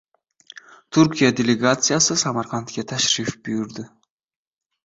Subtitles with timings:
[0.97, 3.87] Turkiya delegasiyasi Samarqandga tashrif buyurdi